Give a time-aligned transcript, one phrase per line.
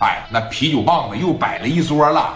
[0.00, 2.34] 哎，那啤酒棒子又摆了一桌了，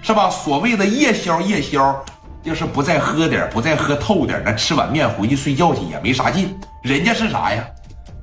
[0.00, 0.30] 是吧？
[0.30, 2.02] 所谓的夜宵，夜宵，
[2.42, 6.58] 要是不再喝点，不再喝透点，那吃碗面回去睡觉去也没啥劲。
[6.82, 7.62] 人家是啥呀？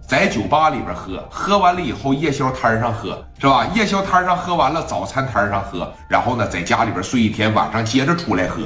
[0.07, 3.67] 在酒吧里边喝，喝完了以后夜宵摊上喝，是吧？
[3.75, 8.63] 夜宵摊上喝完了，早餐摊上喝，然后呢，在家里边睡一天，晚上接着出来喝。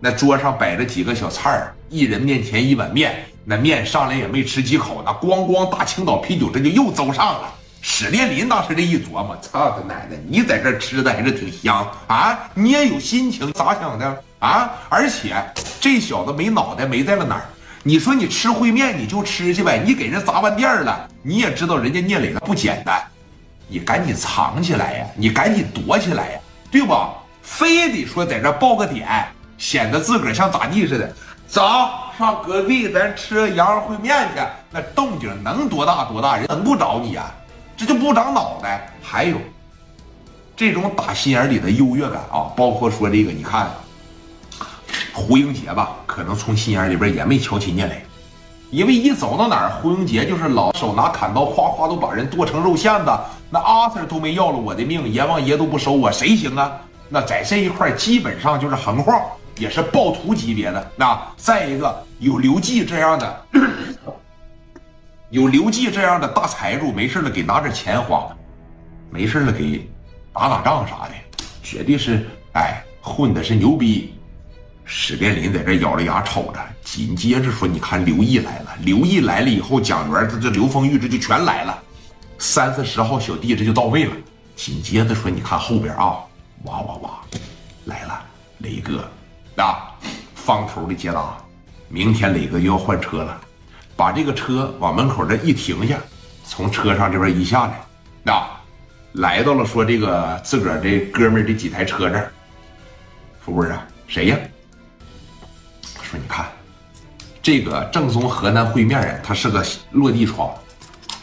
[0.00, 7.48] 那桌上摆着几个小菜儿，一人面前一碗面，那面上来也没吃几口，那咣咣大青岛啤酒这就又走上了。
[7.84, 12.38] 史殿林当时这一琢磨，操他奶奶，你在这吃的还是挺香啊！
[12.54, 14.70] 你也有心情，咋想的啊？
[14.88, 15.34] 而且
[15.80, 17.42] 这小子没脑袋，没在了哪儿？
[17.82, 23.02] 你说你吃烩面你就吃去呗，你给人砸完店了，你也知道人家聂磊他不简单，
[23.66, 26.40] 你赶紧藏起来呀，你赶紧躲起来呀，
[26.70, 26.96] 对不？
[27.42, 29.26] 非得说在这报个点，
[29.58, 31.12] 显得自个儿像咋地似的。
[31.48, 31.60] 走
[32.16, 34.40] 上隔壁咱吃羊肉烩面去，
[34.70, 37.34] 那动静能多大多大，人能不找你啊？
[37.82, 38.88] 这就不长脑袋。
[39.02, 39.36] 还有
[40.54, 43.68] 这种打心眼里的优越感啊，包括说这个，你看。
[45.14, 48.02] 胡英杰吧，可能从心眼里边也没瞧起聂磊，
[48.70, 53.10] 因为一走到哪儿，胡英杰就是老手拿砍刀，哗哗都把人剁成肉馅子。
[53.50, 56.72] 那阿 Sir 都没要了我的命，阎王爷都不收我，谁行啊？
[57.10, 59.20] 那在这一块基本上就是横晃，
[59.58, 60.90] 也是暴徒级别的。
[60.96, 63.44] 那再一个有刘季这样的，
[65.32, 68.28] 有刘季这样的大财主，没事了给拿点钱花，
[69.10, 69.88] 没事了给
[70.30, 71.14] 打打仗啥的，
[71.62, 74.12] 绝对是哎混的是牛逼。
[74.84, 81.82] 史殿林在这咬着牙瞅着，紧接着说：“你看刘毅来了，刘毅来了以后，蒋元这这刘丰玉这就全来了，
[82.36, 84.12] 三四十号小弟这就到位了。
[84.54, 86.20] 紧接着说：你看后边啊，
[86.64, 87.10] 哇哇哇，
[87.86, 88.22] 来了，
[88.58, 89.10] 磊哥
[89.56, 89.96] 啊，
[90.34, 91.38] 方头的捷达，
[91.88, 93.40] 明天磊哥又要换车了，
[94.02, 95.96] 把这个车往门口这一停下，
[96.44, 98.60] 从车上这边一下来，啊，
[99.12, 102.32] 来到了说这个自个儿这哥们儿这几台车这儿，
[103.44, 103.72] 说不是
[104.08, 104.36] 谁呀？”
[106.02, 106.46] 说你看，
[107.40, 110.52] 这个正宗河南烩面啊，它是个落地窗，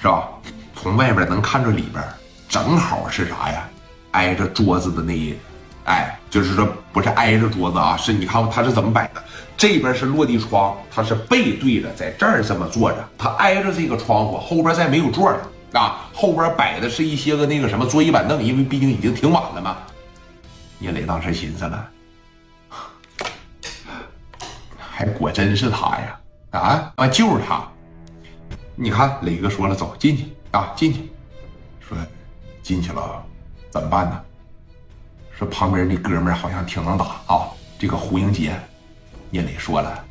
[0.02, 0.30] 是吧？
[0.74, 2.02] 从外边能看着里边，
[2.48, 3.68] 正好是啥呀？
[4.12, 5.38] 挨着桌子的那一，
[5.84, 9.24] 哎，就是说不是挨着桌子啊，是你看它是怎么摆的？
[9.58, 15.40] 这边是落地窗，它是背对着，在这儿这么坐着，它挨着这个窗户，后边再没有座了
[15.74, 19.78] 啊，后边摆的是一些个那个什么桌椅板凳，因为毕竟已经挺晚了嘛。
[20.78, 21.90] 聂磊当时寻思了。
[24.78, 26.20] 还果真是他呀！
[26.52, 27.66] 啊啊，就是他！
[28.76, 31.10] 你看，磊哥说了，走进去啊，进去。
[31.80, 31.98] 说
[32.62, 33.24] 进去了，
[33.70, 34.22] 怎么办呢？
[35.40, 37.48] 说旁边那哥们儿好像挺能打啊。
[37.80, 38.60] 这个胡英杰，
[39.30, 40.04] 聂磊说了，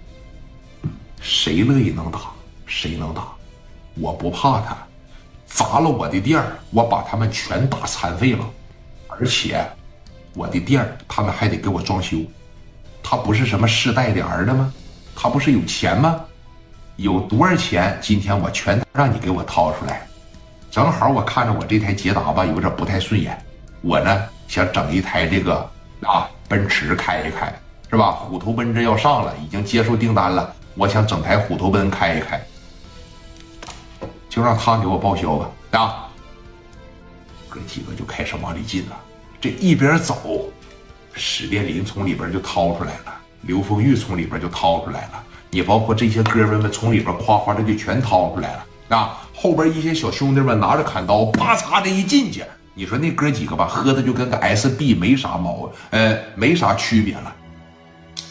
[1.21, 2.19] 谁乐意能打
[2.65, 3.29] 谁能打，
[3.97, 4.75] 我不怕他。
[5.45, 8.45] 砸了我的店儿，我把他们全打残废了，
[9.07, 9.63] 而且
[10.33, 12.17] 我的店儿他们还得给我装修。
[13.03, 14.73] 他不是什么世代的儿子吗？
[15.15, 16.25] 他不是有钱吗？
[16.97, 17.99] 有多少钱？
[18.01, 20.07] 今天我全让你给我掏出来。
[20.71, 23.39] 正好我看着我这台捷达吧，有点不太顺眼。
[23.83, 25.55] 我呢想整一台这个
[26.03, 27.55] 啊奔驰开一开，
[27.91, 28.11] 是吧？
[28.11, 30.53] 虎头奔这要上了，已经接受订单了。
[30.75, 32.45] 我想整台虎头奔开一开，
[34.29, 35.51] 就让他给我报销吧。
[35.73, 36.09] 啊，
[37.49, 38.97] 哥几个就开始往里进了。
[39.41, 40.51] 这一边走。
[41.21, 45.21] 史殿林从里边就掏出来了，刘丰玉从里边就掏出来了，
[45.51, 49.19] 你包括这些哥们们从里边夸夸的就全掏出来了啊！
[49.35, 52.45] 后边一些小兄弟们拿着砍刀，啪嚓的一进去，
[52.79, 57.35] 你说那哥几个吧，喝的就跟个 SB 没啥毛，呃，没啥区别了，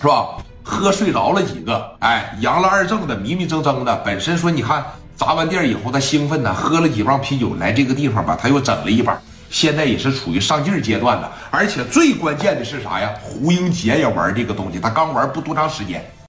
[0.02, 0.38] 是吧？
[0.63, 3.94] 喝睡着了几个，哎，阳了二正的，迷迷瞪瞪的。
[4.06, 4.86] 本身说你看
[5.18, 9.19] 砸完店以后他兴奋呢，喝了几棒啤酒，来这个地方吧，他又整了一把。
[9.50, 13.13] 现在也是处于上劲阶段了，而且最关键的是啥呀？
[13.22, 16.09] 胡英杰也玩这个东西，他刚玩不多长时间。